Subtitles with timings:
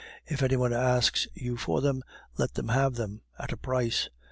[0.25, 2.01] If any one asks you for them,
[2.35, 4.09] let him have them at a price.